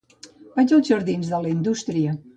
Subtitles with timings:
[0.55, 2.21] Vaig als jardins de la Indústria.